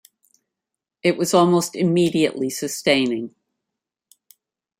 It 1.03 1.15
was 1.15 1.31
almost 1.31 1.75
immediately 1.75 2.49
sustaining. 2.49 3.35